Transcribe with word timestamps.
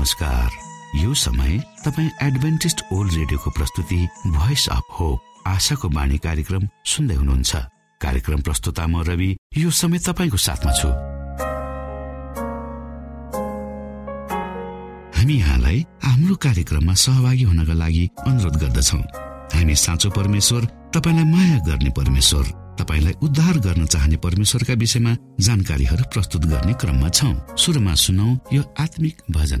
नमस्कार। 0.00 0.50
यो 0.96 1.14
समय 1.14 1.58
तपाईँ 1.84 2.10
एडभेन्टिस्ट 2.22 2.80
ओल्ड 2.92 3.12
रेडियोको 3.14 3.50
प्रस्तुति 3.50 3.96
भोइस 4.26 4.68
अफ 4.68 4.82
होप 5.00 5.44
आशाको 5.46 5.88
बाणी 5.88 6.18
कार्यक्रम 6.18 6.62
सुन्दै 6.84 7.14
हुनुहुन्छ। 7.14 7.56
कार्यक्रम 8.00 8.40
प्रस्तुता 8.40 8.86
म 8.86 9.02
रवि 9.02 9.36
यो 9.56 9.70
समय 9.70 9.98
तपाईँको 9.98 10.36
साथमा 10.36 10.72
छु। 10.72 10.88
हामी 15.18 15.34
यहाँलाई 15.34 15.84
हाम्रो 16.04 16.34
कार्यक्रममा 16.36 16.94
सहभागी 16.94 17.42
हुनका 17.42 17.72
लागि 17.72 18.08
अनुरोध 18.26 18.56
गर्दछौ। 18.56 18.98
हामी 19.52 19.74
साँचो 19.74 20.10
परमेश्वर 20.10 20.64
तपाईँलाई 20.96 21.24
माया 21.24 21.58
गर्ने 21.68 21.90
परमेश्वर। 21.90 22.59
तपाईँलाई 22.80 23.12
उद्धार 23.22 23.58
गर्न 23.58 23.86
चाहने 23.86 24.16
परमेश्वरका 24.16 24.74
विषयमा 24.74 25.16
जानकारीहरू 25.40 26.04
प्रस्तुत 26.14 26.44
गर्ने 26.44 26.72
क्रममा 26.72 27.08
छौ। 27.08 27.56
सुरुमा 27.56 27.94
सुनौ 27.94 28.28
यो 28.52 28.62
आत्मिक 28.80 29.16
भजन। 29.30 29.60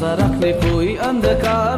سرخ 0.00 0.30
نکوی 0.42 0.98
اندکار 0.98 1.77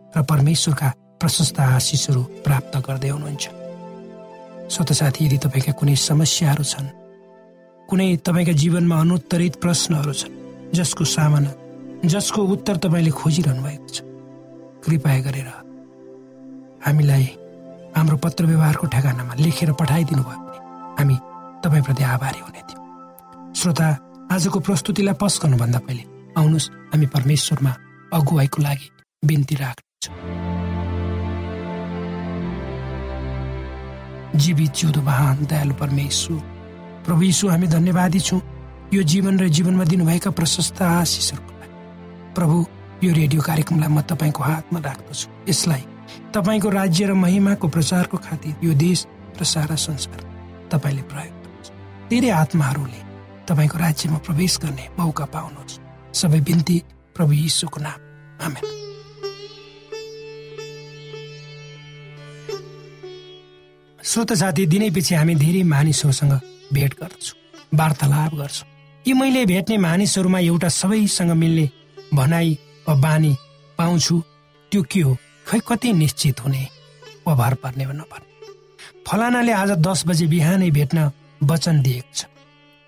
र 0.15 0.21
परमेश्वरका 0.23 0.89
प्रशस्त 1.19 1.59
आशिषहरू 1.59 2.21
प्राप्त 2.45 2.77
गर्दै 2.87 3.09
हुनुहुन्छ। 3.09 3.45
स्वत 4.73 4.91
साथी 4.93 5.25
यदि 5.25 5.37
तपाईँका 5.37 5.73
कुनै 5.79 5.95
समस्याहरू 5.95 6.63
छन् 6.63 6.89
कुनै 7.89 8.07
तपाईँका 8.25 8.53
जीवनमा 8.61 8.95
अनुत्तरित 8.99 9.55
प्रश्नहरू 9.63 10.13
छन् 10.13 10.37
जसको 10.73 11.03
सामना 11.05 11.51
जसको 12.05 12.39
उत्तर 12.53 12.75
तपाईँले 12.83 13.11
खोजिरहनु 13.11 13.61
भएको 13.63 13.87
छ 13.87 13.97
कृपया 14.83 15.19
गरेर 15.25 15.49
हामीलाई 16.85 17.25
हाम्रो 17.95 18.17
पत्र 18.23 18.45
व्यवहारको 18.45 18.87
ठेगानामा 18.87 19.33
लेखेर 19.43 19.71
पठाइदिनु 19.79 20.23
भयो 20.23 20.39
भने 20.39 20.95
हामी 20.97 21.15
तपाईँप्रति 21.63 22.03
आभारी 22.15 22.39
हुने 22.39 22.61
थियौँ। 22.67 23.53
श्रोता 23.53 23.87
आजको 24.31 24.59
प्रस्तुतिलाई 24.67 25.15
पस 25.21 25.39
गर्नुभन्दा 25.43 25.79
पहिले 25.85 26.03
आउनुहोस् 26.39 26.71
हामी 26.91 27.05
परमेश्वरमा 27.15 27.71
अगुवाईको 28.13 28.59
लागि 28.63 28.87
बिन्ती 29.23 29.55
राख्नेछ 29.55 29.90
जीवित 34.35 34.71
जिउँदो 34.71 35.01
महान 35.01 35.45
दयालु 35.45 35.73
परमेश्वर 35.73 36.39
प्रभु 37.05 37.21
यीशु 37.21 37.47
हामी 37.47 37.67
धन्यवादी 37.67 38.19
छौँ। 38.19 38.41
यो 38.93 39.03
जीवन 39.03 39.39
र 39.39 39.47
जीवनमा 39.47 39.83
दिनुभएका 39.83 40.31
प्रशस्त 40.31 40.81
आशिषहरूको 40.81 41.53
लागि। 41.53 42.33
प्रभु 42.33 42.65
यो 43.03 43.13
रेडियो 43.13 43.41
कार्यक्रमलाई 43.41 43.89
म 43.89 44.01
तपाईँको 44.01 44.43
हातमा 44.43 44.79
राख्दछु। 44.79 45.49
यसलाई 45.49 45.83
तपाईँको 46.33 46.69
राज्य 46.69 47.05
र 47.05 47.13
महिमाको 47.13 47.67
प्रचारको 47.67 48.17
खातिर 48.17 48.55
यो 48.63 48.73
देश 48.73 49.07
र 49.41 49.43
सारा 49.43 49.75
संसार 49.75 50.19
तपाईँले 50.71 51.01
प्रयोग 51.01 51.35
गर्नुहोस् 51.35 51.71
धेरै 52.09 52.29
आत्माहरूले 52.29 53.01
तपाईँको 53.47 53.77
राज्यमा 53.77 54.17
प्रवेश 54.17 54.59
गर्ने 54.63 54.89
मौका 54.99 55.25
पाउनुहोस् 55.25 55.79
सबै 56.17 56.41
बिन्ती 56.41 56.83
प्रभु 57.15 57.33
यीशुको 57.33 57.79
नाम। 57.81 57.99
आमेन। 58.45 58.80
श्रोत 64.11 64.31
साथी 64.33 64.65
दिनै 64.67 64.89
पछि 64.91 65.15
हामी 65.15 65.33
धेरै 65.35 65.61
मानिसहरूसँग 65.63 66.33
भेट 66.75 66.93
गर्दछौँ 66.99 67.77
वार्तालाप 67.79 68.33
गर्छौँ। 68.35 68.67
यी 69.05 69.13
मैले 69.13 69.45
भेट्ने 69.45 69.77
मानिसहरूमा 69.77 70.39
एउटा 70.39 70.69
सबैसँग 70.69 71.31
मिल्ने 71.31 71.69
भनाइ 72.13 72.49
वा 72.87 72.93
बानी 72.95 73.31
पाउँछु। 73.77 74.15
त्यो 74.71 74.81
के 74.83 74.99
हो? 74.99 75.15
खै 75.47 75.59
कति 75.67 75.93
निश्चित 75.93 76.43
हुने? 76.43 76.67
वा 77.27 77.35
भर 77.35 77.53
पर्ने 77.63 77.85
वा 77.85 77.93
नपर्ने? 77.93 78.27
फलानाले 79.07 79.51
आज 79.51 79.71
दस 79.79 80.03
बजे 80.07 80.27
बिहानै 80.27 80.69
भेट्न 80.71 81.11
वचन 81.43 81.81
दिएको 81.81 82.11
छ। 82.11 82.25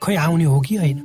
खै 0.01 0.15
आउने 0.15 0.43
हो 0.43 0.59
कि 0.59 0.75
होइन? 0.75 0.99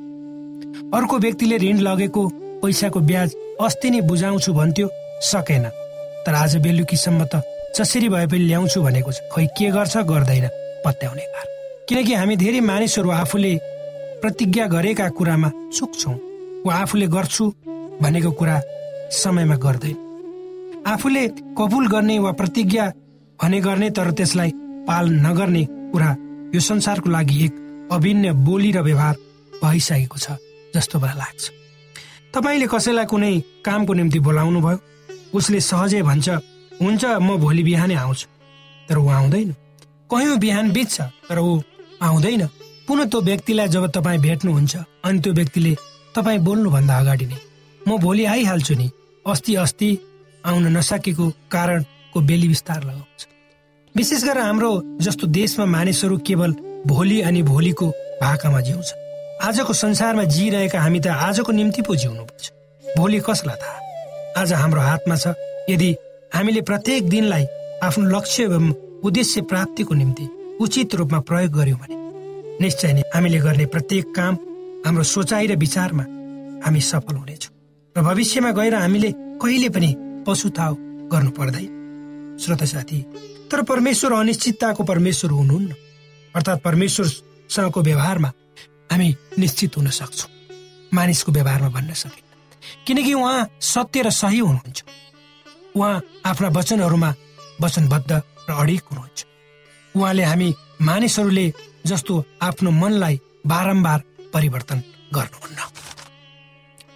अर्को 0.94 1.18
व्यक्तिले 1.18 1.58
ऋण 1.58 1.78
लगेको 1.78 2.22
पैसाको 2.58 3.00
ब्याज 3.00 3.34
अस्ति 3.62 3.90
नै 3.90 4.00
बुझाउँछु 4.00 4.52
भन्थ्यो 4.52 4.88
सकेन। 5.30 5.64
तर 6.26 6.34
आज 6.34 6.56
बेलुकीसम्म 6.56 7.28
त 7.34 7.42
जसरी 7.76 8.08
भए 8.08 8.26
पनि 8.26 8.44
ल्याउँछु 8.46 8.82
भनेको 8.82 9.12
छ। 9.12 9.18
खै 9.32 9.46
के 9.56 9.68
गर्छ? 9.70 9.96
गर्दैन। 10.10 10.46
पत्याउने 10.84 11.25
कार 11.34 11.46
किनकि 11.88 12.14
हामी 12.14 12.37
धेरै 12.37 12.60
मानिसहरू 12.60 13.10
आफूले 13.10 13.52
प्रतिज्ञा 14.22 14.66
गरेका 14.66 15.08
कुरामा 15.18 15.48
चुक्छौँ 15.76 16.14
वा 16.66 16.75
आफूले 16.75 17.06
गर्छु 17.06 17.44
भनेको 18.02 18.30
कुरा 18.38 18.56
समयमा 19.12 19.56
गर्दैन। 19.56 19.96
आफूले 20.87 21.22
कबुल 21.58 21.87
गर्ने 21.88 22.18
वा 22.18 22.32
प्रतिज्ञा 22.32 22.84
भने 23.38 23.60
गर्ने 23.60 23.88
तर 23.90 24.10
त्यसलाई 24.18 24.50
पाल 24.88 25.04
नगर्ने 25.26 25.64
कुरा 25.92 26.10
यो 26.54 26.60
संसारको 26.60 27.10
लागि 27.10 27.44
एक 27.44 27.54
अभिन्न 27.92 28.32
बोली 28.44 28.70
र 28.72 28.80
व्यवहार 28.82 29.14
भइसकेको 29.62 30.18
छ 30.18 30.26
जस्तो 30.75 30.98
मलाई 30.98 31.16
लाग्छ। 31.18 31.44
तपाईँले 32.34 32.66
कसैलाई 32.66 33.06
कुनै 33.10 33.32
कामको 33.64 33.92
निम्ति 33.94 34.18
बोलाउनु 34.20 34.60
भयो 34.60 34.78
उसले 35.34 35.60
सहजै 35.60 36.02
भन्छ 36.02 36.28
हुन्छ 36.80 37.04
म 37.04 37.37
भोलि 37.37 37.62
बिहानै 37.62 37.94
आउँछु। 37.94 38.26
तर 38.88 38.99
ऊ 38.99 39.08
आउँदैन। 39.08 39.52
कयौँ 40.11 40.38
बिहान 40.38 40.70
बित्छ 40.73 41.00
तर 41.28 41.38
ऊ 41.38 41.61
आउँदैन। 42.02 42.47
पुनः 42.87 43.04
त्यो 43.04 43.20
व्यक्तिलाई 43.20 43.68
जब 43.68 43.87
तपाईँ 43.90 44.20
भेट्नुहुन्छ 44.20 44.76
अनि 45.04 45.18
त्यो 45.20 45.32
व्यक्तिले 45.32 45.76
तपाईँ 46.14 46.38
बोल्नुभन्दा 46.38 46.99
अगाडि 46.99 47.26
नै 47.26 47.38
म 47.88 47.99
भोलि 47.99 48.25
आइहाल्छु 48.25 48.75
नि। 48.75 48.90
अस्ति 49.26 49.54
अस्ति 49.54 49.90
आउन 50.47 50.76
नसकेको 50.76 51.28
कारणको 51.50 52.20
बेली 52.20 52.49
विस्तार 52.49 52.80
लगाउँछ। 52.85 53.26
विशेष 53.94 54.25
गरेर 54.25 54.42
हाम्रो 54.42 54.70
जस्तो 55.00 55.26
देशमा 55.26 55.64
मानिसहरू 55.66 56.16
केवल 56.18 56.54
भोलि 56.87 57.20
अनि 57.20 57.42
भोलिको 57.42 57.87
भाकामा 58.23 58.61
जिउँछ। 58.61 58.92
आजको 59.42 59.73
संसारमा 59.73 60.25
जिरहेका 60.25 60.80
हामी 60.80 61.00
त 61.00 61.06
आजको 61.06 61.52
निम्ति 61.52 61.82
पो 61.82 61.94
जिउनुपर्छ। 61.94 62.50
भोलि 62.97 63.20
कसलाई 63.20 63.56
थाहा? 63.56 63.78
आज 64.40 64.52
हाम्रो 64.52 64.80
हातमा 64.80 65.16
छ। 65.16 65.35
यदि 65.70 65.90
हामीले 66.32 66.61
प्रत्येक 66.61 67.08
दिनलाई 67.08 67.44
आफ्नो 67.82 68.04
लक्ष्य 68.11 68.42
एवं 68.42 68.64
उद्देश्य 69.04 69.40
प्राप्तिको 69.50 69.94
निम्ति 69.94 70.26
उचित 70.61 70.94
रूपमा 70.94 71.20
प्रयोग 71.20 71.52
गर्यौँ 71.52 71.78
भने 71.78 71.97
निश्चय 72.62 72.92
नै 72.92 73.02
हामीले 73.14 73.38
गर्ने 73.38 73.66
प्रत्येक 73.66 74.06
काम 74.16 74.35
हाम्रो 74.87 75.02
सोचाइ 75.02 75.47
र 75.47 75.56
विचारमा 75.56 76.04
हामी 76.64 76.80
सफल 76.80 77.16
हुनेछौँ 77.16 77.52
र 77.97 78.02
भविष्यमा 78.02 78.50
गएर 78.50 78.75
हामीले 78.75 79.11
कहिले 79.42 79.68
पनि 79.68 79.90
पशुताव 80.26 80.75
गर्नु 81.12 81.30
पर्दैन। 81.30 82.37
श्रोत 82.42 82.62
साथी 82.64 82.99
तर 83.50 83.62
परमेश्वर 83.62 84.12
अनिश्चितताको 84.12 84.85
परमेश्वर 84.85 85.30
हुनुहुन्न। 85.30 85.75
अर्थात् 86.35 86.64
परमेश्वरसँगको 86.64 87.80
व्यवहारमा 87.82 88.30
हामी 88.92 89.08
निश्चित 89.38 89.76
हुन 89.76 89.88
सक्छौँ। 89.90 90.30
मानिसको 90.94 91.32
व्यवहारमा 91.32 91.68
भन्न 91.68 91.92
सकिन्न। 91.92 92.87
किनकि 92.87 93.14
उहाँ 93.14 93.49
सत्य 93.61 94.02
र 94.02 94.11
सही 94.11 94.38
हुनुहुन्छ। 94.38 94.85
उहाँ 95.76 96.02
आफ्ना 96.25 96.48
वचनहरूमा 96.48 97.10
वचनबद्ध 97.60 98.12
र 98.48 98.50
अडिक 98.52 98.82
हुनुहुन्छ। 98.90 99.18
उहाँले 99.94 100.25
हामी 100.25 100.48
मानिसहरूले 100.80 101.46
जस्तो 101.87 102.14
आफ्नो 102.42 102.70
मनलाई 102.70 103.20
बारम्बार 103.46 104.00
परिवर्तन 104.34 104.78
गर्नुहुन्न। 105.14 105.60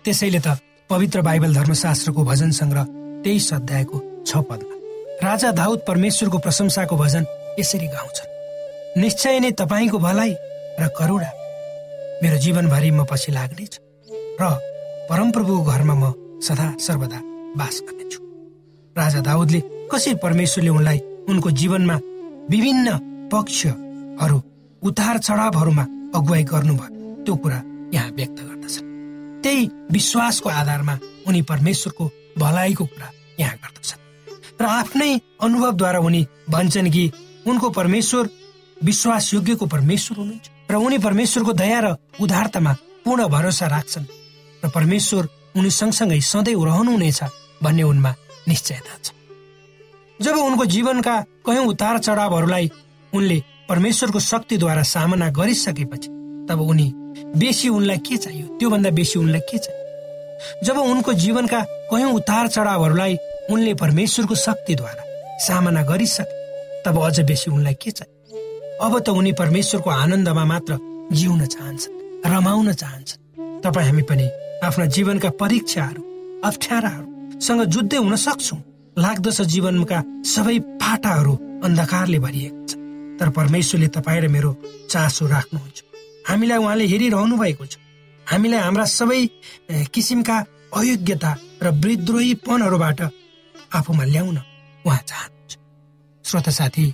त्यसैले 0.05 0.41
त 0.47 0.49
पवित्र 0.91 1.21
बाइबल 1.23 1.55
धर्मशास्त्रको 1.55 2.23
भजन 2.25 2.51
सङ्ग्रह 2.51 2.85
तेइस 3.25 3.53
अध्यायको 3.53 3.97
छ 4.27 4.31
पदमा 4.49 4.77
राजा 5.23 5.51
दाउद 5.53 5.81
परमेश्वरको 5.89 6.39
प्रशंसाको 6.39 6.97
भजन 6.97 7.25
यसरी 7.59 7.87
गाउँछन्। 7.87 8.31
निश्चय 9.01 9.39
नै 9.41 9.51
तपाईँको 9.61 9.99
भलाइ 9.99 10.33
र 10.81 10.89
करुणा 10.99 11.31
मेरो 12.23 12.37
जीवनभरि 12.45 12.91
म 12.91 13.05
पछि 13.11 13.31
लाग्नेछ 13.33 13.75
र 14.41 14.45
परमप्रभुको 15.11 15.63
घरमा 15.65 15.95
म 15.95 16.05
सदा 16.43 16.67
सर्वदा 16.79 17.19
बास 17.59 17.77
गर्नेछु। 17.87 18.22
राजा 18.97 19.21
दाउदले 19.21 19.61
कसरी 19.93 20.15
परमेश्वरले 20.15 20.71
उनलाई 20.71 20.99
उनको 21.29 21.51
जीवनमा 21.51 21.97
विभिन्न 22.51 22.89
पक्षहरू 23.33 24.39
उतार 24.83 25.19
चढावहरूमा 25.19 25.85
अगुवाई 26.15 26.43
गर्नुभयो। 26.45 27.25
त्यो 27.25 27.35
कुरा 27.37 27.59
यहाँ 27.95 28.11
व्यक्त 28.11 28.39
गर्दछन्। 28.49 28.87
त्यही 29.43 29.63
विश्वासको 29.91 30.49
आधारमा 30.51 30.95
उनी 31.29 31.43
परमेश्वरको 31.43 32.05
भलाइको 32.39 32.85
कुरा 32.85 33.09
यहाँ 33.41 33.57
गर्दछन्। 33.57 34.01
र 34.61 34.65
आफ्नै 34.65 35.11
अनुभवद्वारा 35.41 35.99
उनी 35.99 36.23
भन्छन् 36.51 36.91
कि 36.91 37.05
उनको 37.47 37.71
परमेश्वर 37.71 38.29
विश्वास 38.85 39.35
योग्यको 39.35 39.67
परमेश्वर 39.67 40.17
हुनुहुन्छ। 40.19 40.47
र 40.71 40.75
उनी 40.77 40.99
परमेश्वरको 40.99 41.53
दया 41.53 41.81
र 41.81 41.97
उदारतामा 42.21 42.73
पूर्ण 43.05 43.29
भरोसा 43.29 43.67
राख्छन्। 43.67 44.07
र 44.65 44.69
परमेश्वर 44.69 45.29
उनी 45.57 45.71
सँगसँगै 45.71 46.21
सधैँ 46.21 46.55
रहनुहुनेछ 46.55 47.21
भन्ने 47.63 47.83
उनमा 47.83 48.15
निश्चयता 48.49 48.95
छ 49.05 49.13
जब 50.23 50.37
उनको 50.37 50.65
जीवनका 50.65 51.21
कयौं 51.47 51.67
उतार 51.67 51.99
चढावहरूलाई 51.99 52.71
उनले 53.15 53.43
परमेश्वरको 53.69 54.21
शक्तिद्वारा 54.21 54.83
सामना 54.83 55.31
गरिसकेपछि 55.31 56.09
तब 56.49 56.61
उनी 56.61 56.93
बेसी 57.37 57.69
उनलाई 57.69 57.99
के 57.99 58.17
चाहियो? 58.17 58.47
त्योभन्दा 58.59 58.91
बेसी 58.91 59.19
उनलाई 59.19 59.41
के 59.41 59.59
चाहियो? 59.59 60.65
जब 60.65 60.79
उनको 60.79 61.13
जीवनका 61.13 61.61
कयौं 61.91 62.13
उतार 62.13 62.49
चढावहरूलाई 62.49 63.17
उनले 63.51 63.75
परमेश्वरको 63.75 64.35
शक्तिद्वारा 64.35 65.05
सामना 65.47 65.83
गरिसके 65.83 66.83
तब 66.85 67.03
अझ 67.03 67.21
बेसी 67.21 67.51
उनलाई 67.51 67.75
के 67.75 67.91
चाहियो? 67.91 68.79
अब 68.83 68.99
त 68.99 69.09
उनी 69.09 69.33
परमेश्वरको 69.33 69.91
आनन्दमा 69.91 70.45
मात्र 70.45 70.79
जिउन 71.13 71.47
चाहन्छन् 71.47 72.27
रमाउन 72.27 72.73
चाहन्छन् 72.73 73.61
तपाईँ 73.63 73.87
हामी 73.87 74.03
पनि 74.03 74.27
आफ्ना 74.65 74.87
जीवनका 74.87 75.31
परीक्षाहरू 75.41 76.03
अप्ठ्याराहरूसँग 77.43 77.71
जुझ्दै 77.75 77.99
हुन 77.99 78.17
सक्छौँ। 78.17 78.59
लाग्दछ 78.97 79.41
जीवनका 79.43 79.99
सबै 80.25 80.59
पाटाहरू 80.79 81.35
अन्धकारले 81.67 82.19
भरिएको 82.19 82.63
छ 82.69 82.73
तर 83.19 83.29
परमेश्वरले 83.35 83.89
तपाईँ 83.91 84.21
र 84.23 84.29
मेरो 84.31 84.51
चासो 84.87 85.27
राख्नुहुन्छ। 85.27 85.79
हामीलाई 86.29 86.59
उहाँले 86.59 86.85
हेरिरहनु 86.87 87.35
भएको 87.37 87.65
छ। 87.67 87.75
हामीलाई 88.27 88.61
हाम्रा 88.63 88.85
सबै 88.87 89.21
किसिमका 89.91 90.37
अयोग्यता 90.71 91.31
र 91.63 91.67
विद्रोहीपनहरूबाट 91.75 93.01
आफूमा 93.75 94.05
ल्याउन 94.05 94.39
उहाँ 94.87 95.03
चाहनुहुन्छ। 95.03 95.53
श्रोता 96.25 96.53
साथी 96.59 96.87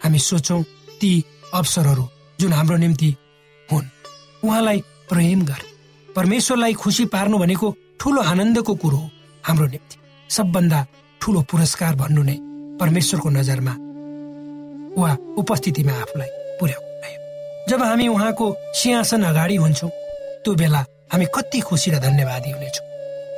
हामी 0.00 0.18
सोचौँ 0.20 0.62
ती 1.00 1.10
अवसरहरू 1.58 2.04
जुन 2.38 2.52
हाम्रो 2.52 2.76
निम्ति 2.76 3.10
हुन्। 3.68 3.86
उहाँलाई 4.46 4.78
प्रेम 5.10 5.40
गरे। 5.42 5.66
परमेश्वरलाई 6.08 6.72
खुसी 6.74 7.04
पार्नु 7.10 7.38
भनेको 7.38 7.66
ठुलो 7.98 8.20
आनन्दको 8.22 8.74
कुरो 8.74 8.96
हो। 8.96 9.10
हाम्रो 9.48 9.66
निम्ति 9.66 9.96
सबभन्दा 10.36 10.86
ठुलो 11.20 11.40
पुरस्कार 11.50 11.94
भन्नु 11.96 12.22
नै 12.22 12.36
परमेश्वरको 12.80 13.28
नजरमा 13.30 13.74
वा 15.00 15.10
उपस्थितिमा 15.40 15.92
आफूलाई 16.02 16.30
पुर्याउनु 16.60 16.86
जब 17.68 17.82
हामी 17.82 18.06
उहाँको 18.08 18.46
सिंहासन 18.80 19.22
अगाडि 19.22 19.56
हुन्छौँ 19.56 19.90
त्यो 20.44 20.54
बेला 20.60 20.84
हामी 21.12 21.26
कति 21.34 21.60
खुसी 21.60 21.90
र 21.90 21.98
धन्यवादी 22.00 22.50
हुनेछौँ। 22.50 22.86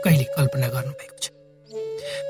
कहिले 0.04 0.24
कल्पना 0.36 0.68
गर्नुभएको 0.74 1.16
छ? 1.22 1.30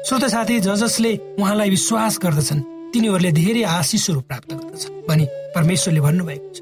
श्रोत 0.07 0.25
साथी 0.25 0.61
ज 0.61 0.77
जसले 0.81 1.17
उहाँलाई 1.41 1.71
विश्वास 1.71 2.19
गर्दछन् 2.23 2.63
तिनीहरूले 2.93 3.33
धेरै 3.33 3.63
आशिषहरू 3.65 4.21
प्राप्त 4.21 4.53
गर्दछन् 4.53 5.03
भनी 5.09 5.27
परमेश्वरले 5.57 6.01
भन्नुभएको 6.01 6.49
छ 6.55 6.59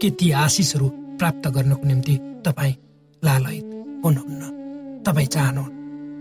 के 0.00 0.10
ती 0.18 0.30
आशिषहरू 0.44 0.88
प्राप्त 1.20 1.48
गर्नको 1.56 1.84
निम्ति 1.88 2.14
तपाईँ 2.46 2.74
लालयित 3.22 3.68
हुनुहुन्न। 4.04 4.42
तपाईँ 5.06 5.26
चाहनु 5.26 5.62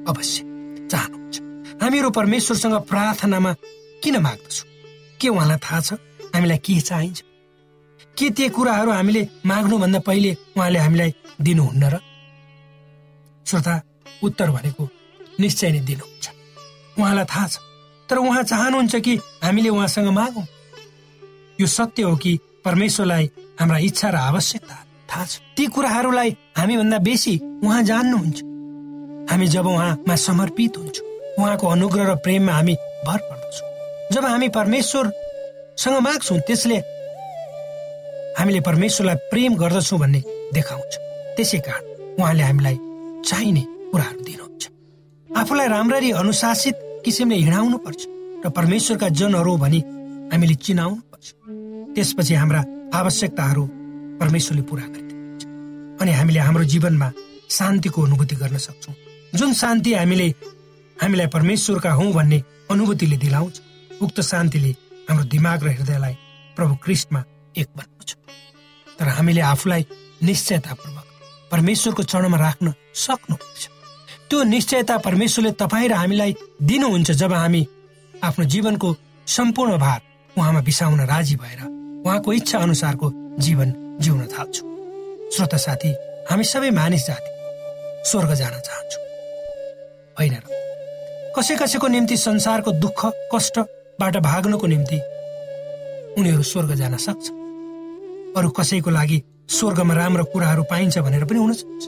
अवश्य। 0.09 0.43
चाहनुहुन्छ। 0.91 1.37
हामीहरू 1.81 2.09
परमेश्वरसँग 2.09 2.73
प्रार्थनामा 2.73 3.53
किन 4.03 4.17
माग्दछौँ? 4.17 4.67
के 5.21 5.27
उहाँलाई 5.29 5.57
थाहा 5.57 5.79
छ? 5.81 5.93
हामीलाई 6.35 6.57
के 6.57 6.79
चाहिन्छ? 6.81 7.23
के 8.17 8.29
त्यो 8.29 8.49
कुराहरू 8.49 8.91
हामीले 8.91 9.27
माग्नुभन्दा 9.45 9.99
पहिले 9.99 10.37
उहाँले 10.57 10.79
हामीलाई 10.79 11.13
दिनुहुन्न 11.41 11.83
र? 11.83 11.99
श्रोता 13.47 13.81
उत्तर 14.23 14.51
भनेको 14.51 14.89
निश्चय 15.39 15.71
नै 15.71 15.79
दिनुहुन्छ। 15.79 16.25
उहाँलाई 16.99 17.25
थाहा 17.25 17.47
छ। 17.47 17.57
तर 18.09 18.17
उहाँ 18.17 18.43
चाहनुहुन्छ 18.43 18.95
कि 18.95 19.15
हामीले 19.43 19.69
उहाँसँग 19.69 20.09
मागौँ? 20.09 20.47
यो 21.61 21.67
सत्य 21.67 22.03
हो 22.03 22.15
कि 22.15 22.39
परमेश्वरलाई 22.65 23.31
हाम्रा 23.59 23.77
इच्छा 23.77 24.09
र 24.09 24.15
आवश्यकता? 24.15 24.75
थाहा 25.09 25.25
छ। 25.25 25.39
ती 25.57 25.65
कुराहरूलाई 25.65 26.35
हामीभन्दा 26.57 26.97
बेसी 26.97 27.39
उहाँ 27.63 27.83
जान्नुहुन्छ। 27.83 28.49
हामी 29.29 29.48
जब 29.48 29.67
उहाँमा 29.67 30.15
समर्पित 30.15 30.77
हुन्छौँ 30.77 31.07
उहाँको 31.39 31.67
अनुग्रह 31.67 32.05
र 32.12 32.15
प्रेममा 32.25 32.53
हामी 32.53 32.75
भर 33.07 33.19
पर्दछौँ। 33.29 33.67
जब 34.13 34.25
हामी 34.25 34.48
परमेश्वरसँग 34.50 35.98
माग्छौँ 36.01 36.39
त्यसले 36.48 36.77
हामीले 38.39 38.59
परमेश्वरलाई 38.67 39.15
प्रेम 39.31 39.55
गर्दछौँ 39.55 40.00
भन्ने 40.00 40.21
देखाउँछ। 40.53 40.93
त्यसै 41.38 41.59
कारण 41.67 41.83
उहाँले 42.19 42.43
हामीलाई 42.43 42.77
चाहिने 43.25 43.63
कुराहरू 43.91 44.21
दिनुहुन्छ। 44.27 44.63
आफूलाई 45.29 45.67
राम्ररी 45.67 46.12
अनुशासित 46.21 46.75
किसिमले 47.05 47.36
हिँडाउनु 47.36 47.77
पर्छ 47.86 48.01
र 48.45 48.50
परमेश्वरका 48.50 49.07
जनहरू 49.19 49.57
भनी 49.57 49.79
हामीले 50.31 50.55
चिनाउनु 50.65 51.01
पर्छ 51.12 51.27
त्यसपछि 51.95 52.33
हाम्रा 52.33 52.62
आवश्यकताहरू 53.00 53.63
परमेश्वरले 54.21 54.63
पुरा 54.69 54.86
गरिदिनुहुन्छ। 54.93 56.01
अनि 56.01 56.12
हामीले 56.12 56.39
हाम्रो 56.39 56.63
जीवनमा 56.74 57.07
शान्तिको 57.50 58.00
अनुभूति 58.01 58.36
गर्न 58.36 58.57
सक्छौँ। 58.57 58.95
जुन 59.36 59.53
शान्ति 59.53 59.93
हामीले 59.93 60.27
हामीलाई 60.98 61.27
परमेश्वरका 61.27 61.91
हौ 61.93 62.12
भन्ने 62.13 62.41
अनुभूतिले 62.71 63.17
दिलाउँछ 63.17 63.62
उक्त 64.01 64.21
शान्तिले 64.21 64.71
हाम्रो 65.09 65.25
दिमाग 65.29 65.63
र 65.63 65.69
हृदयलाई 65.69 66.13
प्रभु 66.57 66.75
क्रिस्टमा 66.83 67.24
एक 67.57 67.67
बनाउँछ। 67.77 68.09
तर 69.00 69.07
हामीले 69.07 69.41
आफूलाई 69.41 69.86
निश्चयतापूर्वक 70.24 71.05
परमेश्वरको 71.51 72.03
चरणमा 72.03 72.38
राख्न 72.38 72.74
सक्नुपर्छ 72.95 73.67
त्यो 74.29 74.43
निश्चयता 74.43 74.98
परमेश्वरले 75.07 75.51
तपाईँ 75.62 75.89
र 75.89 75.93
हामीलाई 75.93 76.36
दिनुहुन्छ 76.62 77.12
जब 77.12 77.33
हामी 77.33 77.67
आफ्नो 78.13 78.45
जीवनको 78.45 78.95
सम्पूर्ण 79.27 79.77
भार 79.77 80.00
उहाँमा 80.36 80.62
बिसाउन 80.62 81.00
राजी 81.05 81.36
भएर 81.36 81.62
उहाँको 82.05 82.33
इच्छा 82.33 82.57
अनुसारको 82.59 83.12
जीवन 83.39 83.74
जिउन 84.01 84.25
थाल्छौँ। 84.27 84.67
श्रोता 85.33 85.57
साथी 85.57 85.91
हामी 86.29 86.43
सबै 86.43 86.69
मानिस 86.71 87.05
जाति 87.07 87.31
स्वर्ग 88.09 88.33
जान 88.33 88.59
चाहन्छौँ। 88.59 89.07
होइन 90.19 90.33
र 90.35 90.45
कसै 91.35 91.55
कसैको 91.55 91.88
निम्ति 91.88 92.15
संसारको 92.17 92.71
दुःख 92.83 92.99
कष्टबाट 93.33 94.17
भाग्नको 94.23 94.67
निम्ति 94.67 94.97
उनीहरू 96.17 96.43
स्वर्ग 96.43 96.73
जान 96.75 96.95
सक्छ। 96.97 97.25
अरू 98.38 98.49
कसैको 98.57 98.89
लागि 98.89 99.17
स्वर्गमा 99.49 99.93
राम्रो 99.93 100.23
कुराहरू 100.33 100.63
पाइन्छ 100.71 100.97
भनेर 100.99 101.23
पनि 101.25 101.39
हुन 101.39 101.53
सक्छ। 101.53 101.83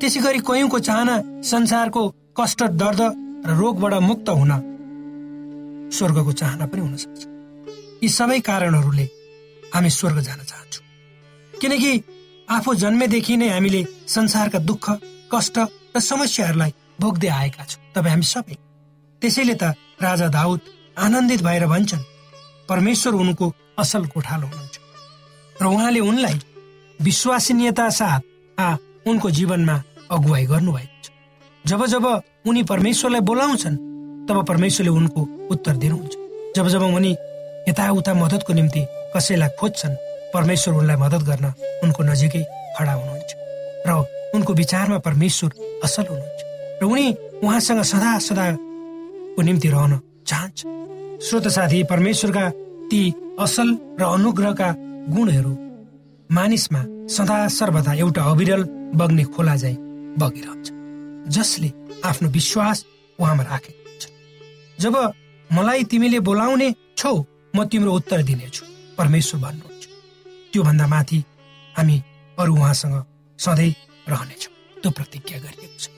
त्यसै 0.00 0.20
गरी 0.20 0.40
कयौँको 0.48 0.78
चाहना 0.78 1.14
संसारको 1.42 2.02
कष्ट 2.38 2.62
दर्द 2.82 3.00
र 3.46 3.56
रोगबाट 3.60 3.94
मुक्त 4.02 4.28
हुन 4.30 4.52
स्वर्गको 5.96 6.32
चाहना 6.32 6.66
पनि 6.66 6.80
हुन 6.80 6.96
सक्छ। 6.96 7.20
यी 8.02 8.08
सबै 8.08 8.38
कारणहरूले 8.40 9.06
हामी 9.74 9.90
स्वर्ग 9.90 10.18
जान 10.20 10.40
चाहन्छौँ। 10.50 10.84
किनकि 11.60 11.92
आफू 12.48 12.74
जन्मेदेखि 12.74 13.36
नै 13.36 13.48
हामीले 13.48 13.80
संसारका 14.08 14.58
दुःख 14.68 14.86
कष्ट 15.32 15.56
र 15.96 16.00
समस्याहरूलाई 16.00 16.72
भोग्दै 17.00 17.28
आएका 17.28 17.64
छौँ। 17.64 17.80
तपाईँ 17.94 18.12
हामी 18.12 18.26
सबै 18.26 18.56
त्यसैले 19.22 19.54
त 19.54 19.74
राजा 20.02 20.28
दाउद 20.28 20.60
आनन्दित 20.98 21.40
भएर 21.42 21.66
भन्छन् 21.66 22.08
परमेश्वर 22.68 23.12
उनको 23.14 23.46
असल 23.78 24.02
कोठालो 24.12 24.46
हुनुहुन्छ। 24.46 24.76
र 25.62 25.64
उहाँले 25.66 26.00
उनलाई 26.00 26.38
विश्वसनीयता 26.98 27.86
साथ 27.90 28.20
आ 28.58 28.68
उनको 29.06 29.30
जीवनमा 29.30 29.76
अगुवाई 30.10 30.44
गर्नुभएको 30.46 30.96
छ। 31.02 31.06
जब 31.64 31.80
जब 31.86 32.04
उनी 32.48 32.62
परमेश्वरलाई 32.62 33.20
बोलाउँछन् 33.20 33.76
तब 34.28 34.36
परमेश्वरले 34.50 34.90
उनको 34.90 35.20
उत्तर 35.50 35.74
दिनुहुन्छ। 35.82 36.14
जब 36.56 36.66
जब 36.68 36.82
उनी 36.82 37.12
यताउता 37.68 38.12
मद्दतको 38.14 38.52
निम्ति 38.52 38.82
कसैलाई 39.14 39.50
खोज्छन् 39.60 39.96
परमेश्वर 40.34 40.74
उनलाई 40.74 40.96
मद्दत 40.96 41.22
गर्न 41.28 41.46
उनको 41.84 42.00
नजिकै 42.10 42.42
खडा 42.76 42.92
हुनुहुन्छ। 42.92 43.30
र 43.86 43.90
उनको 44.34 44.52
विचारमा 44.54 44.98
परमेश्वर 44.98 45.50
असल 45.84 46.06
हुनुहुन्छ। 46.10 46.47
र 46.80 46.84
उनी 46.84 47.06
उहाँसँग 47.44 47.82
सदा 47.92 48.18
सदाको 48.18 49.42
निम्ति 49.42 49.68
रहन 49.68 49.92
चाहन्छ। 50.26 50.58
श्रोत 51.26 51.46
साथी 51.56 51.82
परमेश्वरका 51.90 52.44
ती 52.90 53.00
असल 53.40 53.68
र 54.00 54.02
अनुग्रहका 54.04 54.68
गुणहरू 55.14 55.52
मानिसमा 56.30 56.82
सदा 57.16 57.36
सर्वदा 57.48 57.92
एउटा 57.94 58.22
अविरल 58.30 58.62
बग्ने 58.94 59.24
खोला 59.34 59.54
झै 59.56 59.74
बगिरहन्छ 60.20 60.66
जसले 61.36 61.70
आफ्नो 62.04 62.28
विश्वास 62.30 62.84
उहाँमा 63.18 63.42
राखेको 63.42 63.80
हुन्छ 63.86 64.04
जब 64.82 64.94
मलाई 65.50 65.84
तिमीले 65.90 66.20
बोलाउने 66.20 66.68
छौ 66.96 67.14
म 67.56 67.64
तिम्रो 67.64 67.92
उत्तर 67.92 68.22
दिनेछु 68.22 68.64
परमेश्वर 68.98 69.40
भन्नुहुन्छ। 69.40 69.84
त्योभन्दा 70.52 70.86
माथि 70.86 71.18
हामी 71.74 71.96
अरू 72.38 72.54
उहाँसँग 72.54 72.96
सधैँ 73.38 73.72
रहनेछौँ। 74.08 74.52
त्यो 74.82 74.90
प्रतिज्ञा 74.90 75.38
गरिएको 75.38 75.78
छ। 75.78 75.97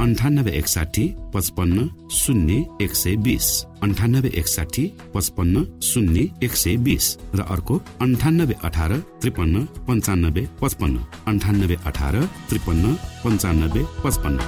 अन्ठानब्बे 0.00 0.50
एकसाठी 0.50 1.04
पचपन्न 1.34 1.86
शून्य 2.12 2.54
एक 2.80 2.94
सय 2.94 3.14
बिस 3.16 3.46
अन्ठानब्बे 3.82 4.30
एकसाठी 4.38 4.84
पचपन्न 5.14 5.62
शून्य 5.82 6.24
एक 6.42 6.52
सय 6.52 6.76
बिस 6.76 7.06
र 7.34 7.40
अर्को 7.40 7.74
अन्ठानब्बे 8.00 8.54
अठार 8.64 8.92
त्रिपन्न 9.20 9.64
पन्चानब्बे 9.88 10.42
पचपन्न. 10.60 10.96
अन्ठानब्बे 11.26 11.76
अठार 11.86 12.14
त्रिपन्न 12.48 12.94
पन्चानब्बे 13.24 13.82
पचपन्न. 14.04 14.38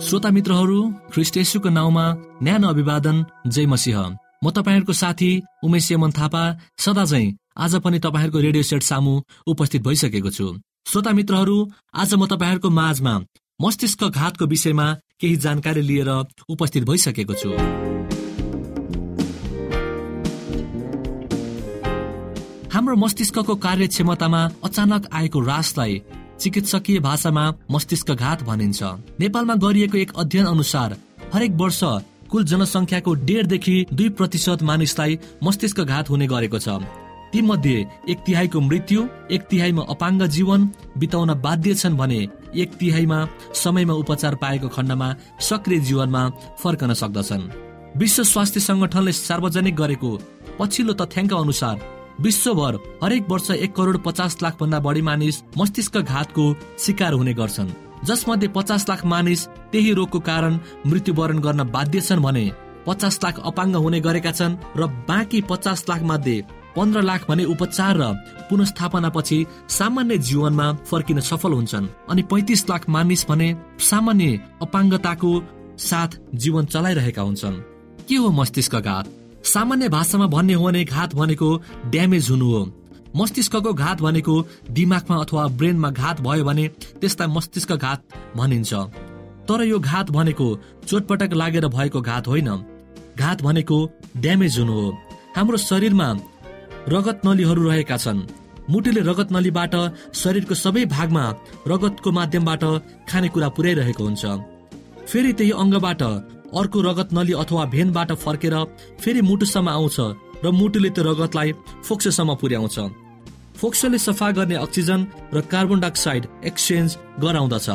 श्रोता 0.00 0.30
मित्रहरू 0.30 0.78
ख्रिस्टेसुको 1.12 1.68
नाउँमा 1.68 2.06
न्यानो 2.42 2.68
अभिवादन 2.68 3.16
जय 3.46 3.66
मसिंह। 3.66 3.98
म 4.44 4.50
तपाईँहरूको 4.54 4.92
साथी 4.92 5.30
उमेश 5.66 5.90
यमन 5.92 6.10
थापा 6.14 6.42
सदा 6.78 7.04
चाहिँ 7.04 7.36
आज 7.58 7.74
पनि 7.82 7.98
तपाईँहरूको 7.98 8.38
रेडियो 8.38 8.62
सेट 8.62 8.82
सामु 8.82 9.12
उपस्थित 9.46 9.82
भइसकेको 9.82 10.30
छु। 10.30 10.46
श्रोता 10.88 11.10
मित्रहरू 11.12 11.54
आज 11.94 12.12
म 12.14 12.26
तपाईँहरूको 12.26 12.68
माझमा 12.70 13.12
मस्तिष्क 13.60 14.04
घातको 14.04 14.44
विषयमा 14.46 14.84
केही 15.20 15.36
जानकारी 15.36 15.80
लिएर 15.82 16.08
उपस्थित 16.48 16.84
भइसकेको 16.88 17.34
छु। 17.34 17.50
हाम्रो 22.72 22.94
मस्तिष्कको 22.96 23.54
कार्यक्षमतामा 23.56 24.40
अचानक 24.64 25.08
आएको 25.12 25.40
रासलाई 25.44 26.00
चिकित्सकीय 26.40 26.98
भाषामा 27.00 27.44
मस्तिष्क 27.70 28.12
घात 28.12 28.42
भनिन्छ। 28.42 28.80
नेपालमा 29.20 29.54
गरिएको 29.60 29.98
एक 29.98 30.12
अध्ययन 30.16 30.46
अनुसार 30.46 30.96
हरेक 31.34 31.52
वर्ष 31.60 31.80
कुल 32.30 32.44
जनसङ्ख्याको 32.44 33.14
डेढदेखि 33.28 33.76
दुई 33.92 34.08
प्रतिशत 34.16 34.62
मानिसलाई 34.62 35.18
मस्तिष्क 35.44 35.80
घात 35.82 36.10
हुने 36.10 36.26
गरेको 36.26 36.58
छ। 36.58 36.80
ती 37.32 37.40
मध्ये 37.40 37.84
एक 38.08 38.18
तिहाईको 38.26 38.60
मृत्यु 38.60 39.00
एक 39.30 39.42
तिहाईमा 39.50 39.82
अपाङ्ग 39.90 40.22
जीवन 40.36 40.60
बिताउन 40.98 41.32
बाध्य 41.40 41.74
छन् 41.74 41.96
भने 41.96 42.20
एक 42.56 42.74
तिहाईमा 42.80 43.18
समयमा 43.54 43.94
उपचार 44.02 44.34
पाएको 44.42 44.68
खण्डमा 44.68 45.08
सक्रिय 45.40 45.80
जीवनमा 45.80 46.22
फर्कन 46.62 46.92
सक्दछन्। 46.94 47.50
विश्व 47.96 48.22
स्वास्थ्य 48.24 48.60
संगठनले 48.60 49.12
सार्वजनिक 49.12 49.76
गरेको 49.76 50.10
पछिल्लो 50.58 50.94
तथ्याङ्क 51.00 51.32
अनुसार 51.34 51.76
विश्वभर 52.20 52.78
हरेक 53.02 53.28
वर्ष 53.30 53.50
एक 53.50 53.74
करोड 53.76 53.98
पचास 54.04 54.36
लाख 54.42 54.56
भन्दा 54.60 54.78
बढी 54.80 55.02
मानिस 55.02 55.42
मस्तिष्क 55.58 55.98
घातको 55.98 56.44
शिकार 56.78 57.12
हुने 57.12 57.34
गर्छन्। 57.34 57.76
जसमध्ये 58.04 58.48
पचास 58.56 58.88
लाख 58.88 59.04
मानिस 59.04 59.46
त्यही 59.72 59.92
रोगको 59.92 60.20
कारण 60.20 60.58
मृत्युवरण 60.86 61.38
गर्न 61.38 61.70
बाध्य 61.70 62.00
छन् 62.00 62.22
भने 62.22 62.50
पचास 62.86 63.18
लाख 63.24 63.40
अपाङ्ग 63.44 63.76
हुने 63.76 64.00
गरेका 64.00 64.32
छन् 64.32 64.56
र 64.76 64.86
बाँकी 65.08 65.40
पचास 65.50 65.84
लाख 65.88 66.02
मध्ये 66.10 66.42
पन्ध्र 66.78 67.02
लाख 67.02 67.28
भने 67.28 67.44
उपचार 67.44 67.96
र 67.98 68.12
पुनस्थापना 68.50 69.08
पछि 69.10 69.44
सामान्य 69.68 70.18
जीवनमा 70.22 70.72
फर्किन 70.86 71.20
सफल 71.20 71.52
हुन्छन् 71.52 71.86
अनि 72.10 72.22
पैतिस 72.30 72.68
लाख 72.70 72.88
मानिस 72.88 73.26
भने 73.28 73.48
सामान्य 73.82 74.40
अपाङ्गताको 74.62 75.30
साथ 75.78 76.10
जीवन 76.34 76.64
चलाइरहेका 76.66 77.22
हुन्छन्। 77.22 77.56
के 78.08 78.14
हो 78.14 78.30
मस्तिष्क 78.32 78.76
घात 78.76 79.06
सामान्य 79.44 79.88
भाषामा 79.88 80.26
भन्ने 80.26 80.54
हो 80.54 80.64
भने 80.64 80.84
घात 80.84 81.14
भनेको 81.14 81.48
ड्यामेज 81.86 82.30
हुनु 82.30 82.46
हो। 82.52 82.62
मस्तिष्कको 83.16 83.72
घात 83.74 84.02
भनेको 84.02 84.34
दिमागमा 84.70 85.16
अथवा 85.16 85.46
ब्रेनमा 85.58 85.90
घात 85.90 86.20
भयो 86.20 86.44
भने 86.44 86.68
त्यसलाई 87.00 87.28
मस्तिष्क 87.28 87.72
घात 87.72 88.02
भनिन्छ। 88.36 88.72
तर 89.48 89.62
यो 89.64 89.78
घात 89.80 90.10
भनेको 90.10 90.46
चोटपटक 90.86 91.32
लागेर 91.32 91.66
भएको 91.68 92.00
घात 92.00 92.28
होइन। 92.28 92.50
घात 93.18 93.42
भनेको 93.42 93.78
ड्यामेज 94.16 94.58
हुनु 94.58 94.72
हो। 94.72 94.88
हाम्रो 95.36 95.56
शरीरमा 95.56 96.08
रगत 96.88 97.20
नलीहरू 97.26 97.62
रहेका 97.68 97.96
छन्। 97.96 98.18
मुटुले 98.70 99.00
रगत 99.00 99.28
नलीबाट 99.32 99.74
शरीरको 100.14 100.54
सबै 100.54 100.84
भागमा 100.86 101.24
रगतको 101.68 102.10
माध्यमबाट 102.12 102.62
खानेकुरा 103.08 103.48
पुर्याइरहेको 103.56 104.04
हुन्छ। 104.04 104.24
फेरि 105.08 105.32
त्यही 105.32 105.52
अङ्गबाट 105.62 106.02
अर्को 106.60 106.78
रगत 106.80 107.08
नली 107.12 107.32
अथवा 107.42 107.64
भेनबाट 107.74 108.12
फर्केर 108.24 108.54
फेरि 109.00 109.20
मुटुसम्म 109.20 109.68
आउँछ 109.68 109.96
र 110.44 110.50
मुटुले 110.50 110.90
त्यो 110.90 111.04
रगतलाई 111.04 111.52
फोक्सोसम्म 111.84 112.34
पुर्याउँछ। 112.40 112.76
फोक्सोले 113.60 113.98
सफा 113.98 114.30
गर्ने 114.30 114.56
अक्सिजन 114.56 115.00
र 115.34 115.40
कार्बन 115.52 115.80
डाइअक्साइड 115.80 116.22
एक्सचेन्ज 116.44 116.96
गराउँदछ। 117.20 117.68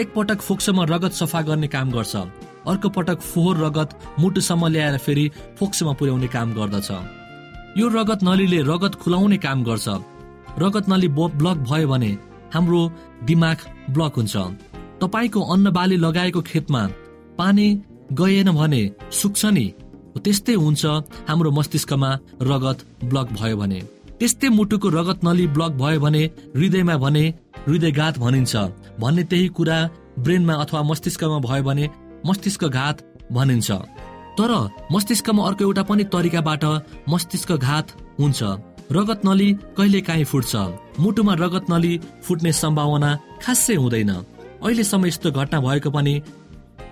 एक 0.00 0.08
पटक 0.14 0.40
फोक्सोमा 0.40 0.84
रगत 0.84 1.12
सफा 1.12 1.40
गर्ने 1.42 1.68
काम 1.68 1.90
गर्छ। 1.92 2.14
अर्को 2.66 2.88
पटक 2.88 3.20
फोहोर 3.22 3.56
रगत 3.64 3.90
मुटुसम्म 4.20 4.66
ल्याएर 4.68 4.96
फेरि 4.98 5.30
फोक्सोमा 5.58 5.92
पुर्याउने 5.92 6.28
काम 6.28 6.54
गर्दछ। 6.54 6.90
यो 7.76 7.88
रगत 7.88 8.22
नलीले 8.24 8.60
रगत 8.62 8.94
खुलाउने 8.96 9.36
काम 9.36 9.64
गर्छ। 9.64 9.88
रगत 10.58 10.88
नली 10.88 11.08
ब्लक 11.08 11.56
भयो 11.68 11.88
भने 11.88 12.10
हाम्रो 12.54 12.80
दिमाग 13.28 13.58
ब्लक 13.92 14.12
हुन्छ। 14.16 14.36
तपाईँको 15.02 15.40
अन्न 15.52 15.70
बाली 15.70 15.96
लगाएको 15.96 16.40
खेतमा 16.42 16.82
पानी 17.38 17.66
गएन 18.12 18.50
भने 18.52 18.82
सुक्छ 19.12 19.44
नि। 19.46 19.66
त्यस्तै 20.16 20.54
हुन्छ 20.54 20.82
हाम्रो 21.28 21.50
मस्तिष्कमा 21.52 22.10
रगत 22.42 22.78
ब्लक 23.04 23.28
भयो 23.36 23.56
भने। 23.56 23.80
त्यस्तै 24.18 24.48
मुटुको 24.48 24.88
रगत 24.88 25.24
नली 25.24 25.46
ब्लक 25.52 25.72
भयो 25.76 26.00
भने 26.00 26.22
हृदयमा 26.56 26.96
भने 26.96 27.24
हृदयघात 27.68 28.18
भनिन्छ। 28.18 28.56
भन्ने 29.00 29.22
त्यही 29.30 29.48
कुरा 29.56 29.78
ब्रेनमा 30.24 30.54
अथवा 30.64 30.82
मस्तिष्कमा 30.82 31.38
भयो 31.44 31.62
भने 31.62 31.84
मस्तिष्क 32.26 32.64
घात 32.66 32.96
भनिन्छ। 33.32 33.68
तर 34.38 34.52
मस्तिष्कमा 34.92 35.46
अर्को 35.46 35.64
एउटा 35.64 35.82
पनि 35.88 36.04
तरिकाबाट 36.12 36.64
मस्तिष्क 37.08 37.52
घात 37.52 37.86
हुन्छ। 38.20 38.42
रगत 38.92 39.20
नली 39.26 39.48
कहिले 39.76 40.00
काहीँ 40.00 40.24
फुट्छ। 40.24 40.54
मुटुमा 41.00 41.34
रगत 41.34 41.70
नली 41.70 41.92
फुट्ने 42.24 42.52
सम्भावना 42.52 43.10
खासै 43.42 43.74
हुँदैन। 43.74 44.12
अहिलेसम्म 44.62 45.06
यस्तो 45.06 45.30
घटना 45.32 45.60
भएको 45.60 45.90
पनि 45.90 46.14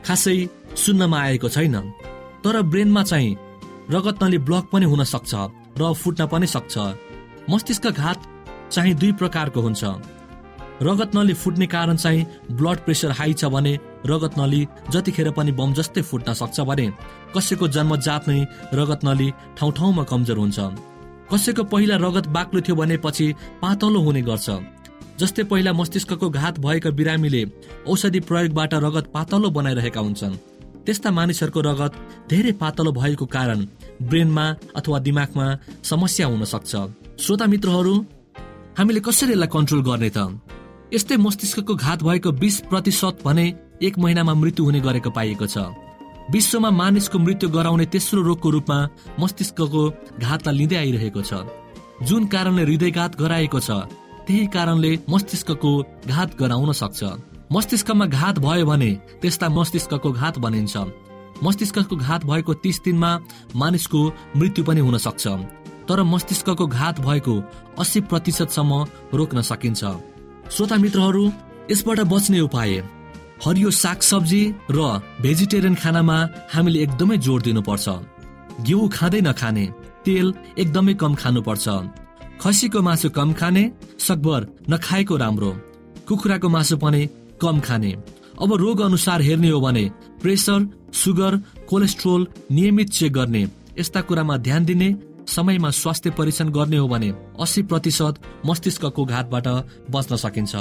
खासै 0.06 0.36
सुन्नमा 0.76 1.18
आएको 1.20 1.48
छैन। 1.48 1.76
तर 2.44 2.62
ब्रेनमा 2.62 3.02
चाहिँ 3.02 3.36
रगत 3.90 4.22
नली 4.22 4.38
ब्लक 4.38 4.64
पनि 4.72 4.86
हुन 4.86 5.04
सक्छ 5.04 5.32
र 5.78 5.92
फुट्न 5.92 6.26
पनि 6.26 6.46
सक्छ। 6.46 6.74
मस्तिष्क 7.50 7.86
घात 7.92 8.18
चाहिँ 8.72 8.94
दुई 8.94 9.12
प्रकारको 9.12 9.60
हुन्छ। 9.60 9.84
रगत 10.82 11.10
नली 11.16 11.34
फुट्ने 11.34 11.66
कारण 11.66 11.96
चाहिँ 11.96 12.26
ब्लड 12.52 12.78
प्रेसर 12.84 13.10
हाई 13.10 13.32
छ 13.32 13.44
भने 13.46 13.78
रगत 14.06 14.38
नली 14.38 14.60
जतिखेर 14.92 15.30
पनि 15.30 15.52
बम 15.52 15.72
जस्तै 15.72 16.02
फुट्न 16.02 16.32
सक्छ 16.34 16.60
भने 16.60 16.86
कसैको 17.34 17.68
जन्मजात 17.68 18.28
नै 18.28 18.38
रगत 18.74 19.00
नली 19.04 19.28
ठाउँ 19.58 19.72
ठाउँमा 19.72 20.04
कमजोर 20.04 20.38
हुन्छ। 20.38 20.58
कसैको 21.32 21.62
पहिला 21.64 21.96
रगत 21.96 22.26
बाक्लो 22.28 22.60
थियो 22.60 22.76
भने 22.76 22.96
पछि 23.04 23.26
पातलो 23.62 24.00
हुने 24.00 24.22
गर्छ। 24.22 24.48
जस्तै 25.20 25.42
पहिला 25.44 25.72
मस्तिष्कको 25.72 26.28
घात 26.30 26.58
भएका 26.60 26.90
बिरामीले 26.90 27.42
औषधि 27.88 28.20
प्रयोगबाट 28.20 28.74
रगत 28.84 29.06
पातलो 29.14 29.50
बनाइरहेका 29.50 30.00
हुन्छन्। 30.00 30.34
त्यस्ता 30.84 31.10
मानिसहरूको 31.10 31.60
रगत 31.60 31.92
धेरै 32.30 32.52
पातलो 32.60 32.92
भएको 32.92 33.26
कारण 33.26 33.58
ब्रेनमा 34.02 34.46
अथवा 34.76 34.98
दिमागमा 34.98 35.46
समस्या 35.82 36.26
हुन 36.26 36.44
सक्छ। 36.44 36.72
श्रोता 37.24 37.46
मित्रहरू 37.46 37.94
हामीले 38.78 39.00
कसरी 39.00 39.32
यसलाई 39.32 39.48
कन्ट्रोल 39.48 39.82
गर्ने 39.82 40.10
त? 40.10 40.18
यस्तै 40.92 41.16
मस्तिष्कको 41.16 41.74
घात 41.74 42.02
भएको 42.02 42.30
बिस 42.42 42.56
प्रतिशत 42.68 43.24
भने 43.24 43.46
एक 43.82 43.98
महिनामा 43.98 44.34
मृत्यु 44.34 44.64
हुने 44.64 44.80
गरेको 44.80 45.10
पाइएको 45.10 45.46
छ। 45.46 45.58
विश्वमा 46.30 46.70
मानिसको 46.70 47.18
मृत्यु 47.18 47.48
गराउने 47.50 47.86
तेस्रो 47.86 48.22
रोगको 48.22 48.50
रूपमा 48.50 48.78
मस्तिष्कको 49.20 49.82
घातलाई 50.20 50.56
लिँदै 50.56 50.76
आइरहेको 50.76 51.22
छ। 51.22 51.44
जुन 52.02 52.26
कारणले 52.26 52.62
हृदयघात 52.62 53.16
गराएको 53.20 53.60
छ 53.60 53.70
त्यही 54.26 54.46
कारणले 54.46 54.90
मस्तिष्कको 55.10 55.72
घात 56.06 56.36
गराउन 56.40 56.72
सक्छ। 56.72 57.02
मस्तिष्कमा 57.52 58.06
घात 58.06 58.38
भयो 58.40 58.66
भने 58.66 58.90
त्यस्ता 59.20 59.48
मस्तिष्कको 59.48 60.12
घात 60.12 60.38
बनिन्छ। 60.38 60.76
मस्तिष्कको 61.42 61.96
घात 61.96 62.24
भएको 62.24 62.54
तीस 62.64 62.80
दिनमा 62.84 63.10
मानिसको 63.56 64.00
मृत्यु 64.36 64.64
पनि 64.64 64.80
हुन 64.80 64.96
सक्छ। 64.98 65.26
तर 65.84 66.02
मस्तिष्कको 66.02 66.66
घात 66.66 67.00
भएको 67.00 67.34
अस्सी 67.78 68.00
प्रतिशतसम्म 68.00 68.72
रोक्न 69.14 69.42
सकिन्छ। 69.42 69.82
श्रोता 70.50 70.76
मित्रहरू 70.76 71.24
यसबाट 71.70 72.00
बच्ने 72.08 72.40
उपाय। 72.40 72.82
हरियो 73.42 73.70
सागसब्जी 73.72 74.42
र 74.70 74.78
भेजिटेरियन 75.22 75.74
खानामा 75.74 76.18
हामीले 76.54 76.78
एकदमै 76.82 77.16
जोड 77.18 77.42
दिनुपर्छ। 77.42 77.86
घिउ 78.62 78.78
खाँदै 78.88 79.20
नखाने 79.20 79.64
तेल 80.04 80.26
एकदमै 80.58 80.94
कम 80.94 81.12
खानुपर्छ। 81.14 81.66
खसीको 82.40 82.80
मासु 82.82 83.08
कम 83.10 83.32
खाने 83.32 83.62
सकभर 83.98 84.40
नखाएको 84.70 85.14
राम्रो। 85.16 85.50
कुखुराको 86.08 86.48
मासु 86.48 86.76
पनि 86.76 87.02
कम 87.42 87.56
खाने। 87.60 87.92
अब 88.42 88.50
रोग 88.54 88.80
अनुसार 88.80 89.22
हेर्ने 89.22 89.50
हो 89.50 89.60
भने 89.60 89.84
प्रेसर 90.22 90.60
सुगर 90.94 91.32
कोलेस्ट्रोल 91.68 92.26
नियमित 92.50 92.90
चेक 92.90 93.12
गर्ने। 93.12 93.42
यस्ता 93.78 94.00
कुरामा 94.00 94.36
ध्यान 94.46 94.64
दिने 94.64 94.88
समयमा 95.26 95.70
स्वास्थ्य 95.72 96.10
परीक्षण 96.10 96.48
गर्ने 96.48 96.76
हो 96.76 96.88
भने 96.88 97.10
अस्सी 97.40 97.62
प्रतिशत 97.62 98.14
मस्तिष्कको 98.46 99.04
घातबाट 99.04 99.46
बच्न 99.90 100.16
सकिन्छ। 100.16 100.54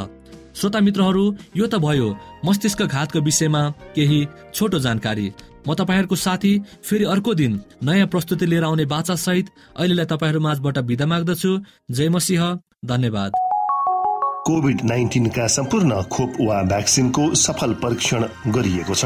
श्रोता 0.55 0.79
मित्रहरू 0.79 1.25
यो 1.57 1.67
त 1.67 1.75
भयो 1.83 2.09
मस्तिष्क 2.45 2.81
घातको 2.83 3.19
विषयमा 3.19 3.61
केही 3.95 4.19
छोटो 4.53 4.79
जानकारी। 4.79 5.27
म 5.67 5.73
तपाईँहरूको 5.73 6.15
साथी 6.15 6.51
फेरि 6.83 7.05
अर्को 7.05 7.33
दिन 7.33 7.61
नयाँ 7.83 8.07
प्रस्तुति 8.07 8.45
लिएर 8.45 8.63
आउने 8.63 8.85
बाचा 8.85 9.15
सहित 9.15 9.49
अहिलेलाई 9.77 10.05
तपाईँहरू 10.05 10.39
माझबाट 10.39 10.77
बिदा 10.89 11.05
माग्दछु। 11.05 11.51
जय 11.91 12.09
मसिंह 12.09 12.43
धन्यवाद। 12.85 13.31
कोभिड 14.47 14.81
नाइन्टिनका 14.85 15.47
सम्पूर्ण 15.47 16.01
खोप 16.11 16.33
वा 16.41 16.61
भ्याक्सिनको 16.63 17.33
सफल 17.35 17.73
परीक्षण 17.83 18.27
गरिएको 18.51 18.95
छ। 18.95 19.05